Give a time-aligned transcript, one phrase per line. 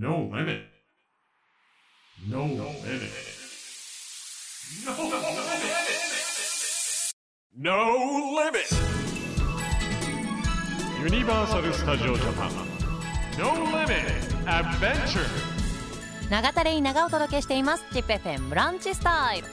[0.00, 0.62] No limit.
[2.26, 3.12] No limit.
[4.86, 5.52] No limit.
[7.54, 7.78] No
[8.34, 8.70] limit.
[11.02, 12.50] Universal Studio Japan.
[13.36, 14.24] No limit.
[14.46, 15.28] Adventure.
[16.30, 19.46] 長田レイナがお届けしていますチップ FM ブランチスタイル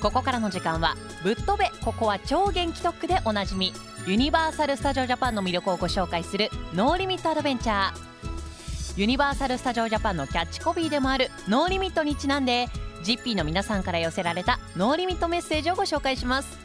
[0.00, 3.72] ここからの時間はぶっ飛べここは超元気特区でおなじみ
[4.08, 8.11] ユニバーサル・スタジオ・ジャパンの魅力をご紹介するノーリミット・アドベンチャー
[8.94, 12.68] ユニバーサル・スタジオ・ジャパンのキャッチコピーでもあるノーリミットにちなんで
[13.02, 16.58] ジッピーの皆さんから寄せられたノーリミットメッセージをご紹介します。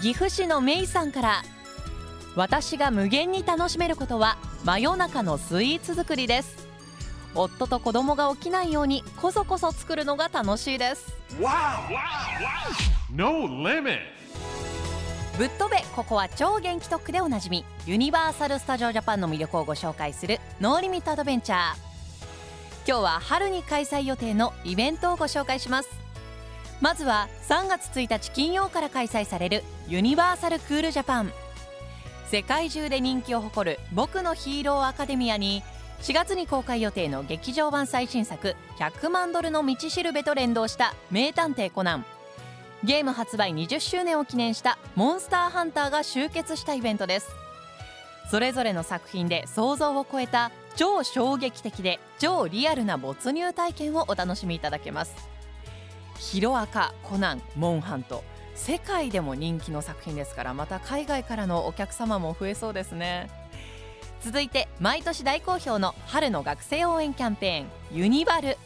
[0.00, 1.42] 岐阜市のメイさんから
[2.36, 6.68] 私が無限に楽しめることは真夜中のスイーツ作りです。
[7.34, 11.16] 夫と子供が起きないようにこそこそ作るのが楽しいです。
[13.10, 14.17] No limit.
[15.38, 21.58] ぶっ飛べここは超元気特区でおなじみユニバーサル・スタジオ・ジャパンの魅力をご紹介するノーリミット・アドベンチャー。
[22.88, 25.90] 今日は春に開催予定のイベントをご紹介します。
[26.80, 31.32] まずは3月1日金曜から開催されるユニバーサル・クール・ジャパン。
[32.26, 35.62] 世界中で人気を誇る僕のヒーローアカデミアに
[36.00, 42.17] 4月に公開予定の劇場版最新作100万ドルの道しるべと連動した名探偵コナン。
[42.84, 47.28] ゲーム発売20周年を記念したモンスターハンターが集結したイベントです。
[48.30, 55.14] それぞれの作品で想像を超えた超衝撃的で超リアルな没入体験をお楽しみいただけます。
[56.18, 58.22] ヒロアカコナンモンハント
[58.54, 63.28] 世界でも人気の作品ですからまた海外からのお客様も増えそうですね。
[64.20, 68.56] 続いて毎年大好評の春の学生応援キャンペーンユニバル。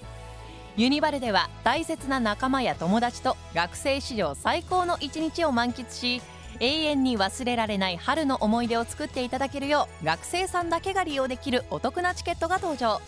[0.76, 6.22] ユニバルでは大切な仲間や友達と学生史上最高の一日を満喫し
[6.60, 13.00] 永遠に忘れられない春の思い出を作っていただけるよう学生さんだけが利用できるお得なチケットが登場。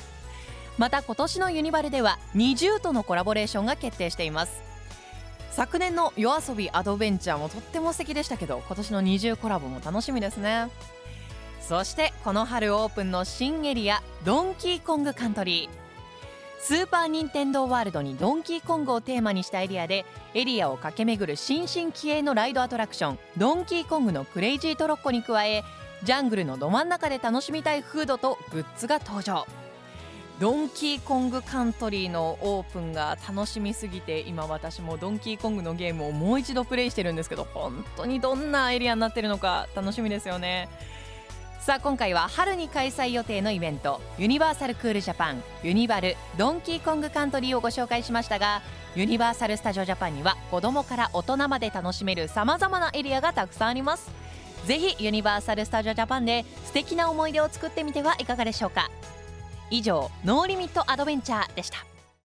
[0.76, 4.60] また今年のユニバルでは NiziU とのコラボレーションが決定しています。
[5.52, 10.68] 昨年の夜遊びアドベンチャーもとっても素敵でしたけど今年の NiziU コラボも楽しみですね。
[11.60, 15.83] そしてこの春オープンの新エリアドンキーコングカントリー。
[16.64, 25.62] スーパー・ニンテンドー・ワールドにドンキーコングをテーマにしたエリアでエリアを駆け巡る新進気鋭のライドアトラクションドンキーコングのクレイジートロッコに加え
[26.04, 29.46] ジャングルのど真ん中で楽しみたいフードとグッズが登場。
[30.40, 40.68] ドンキーコングカントリーのオープンが楽しみすぎて今私もドンキーコングのゲームをもう一度プレイしてるんですけど本当にどんなエリアになってるのか楽しみですよね。
[41.64, 48.60] さあ今回は春に開催予定のイベントユニバーサルクールジャパンユニ春ドンキーコングカントリーをご紹介しましたが
[48.94, 54.10] ユニバーサル・スタジオ・ジャパンには子供から大人まで楽しめるさまざまなエリアがたくさんあります。
[54.66, 58.90] ぜひユニバーサル・スタジオ・ジャパンで素敵な思い出を作ってみてはいかがでしょうか。
[59.70, 61.93] 以上ノーリミットアドベンチャーでした。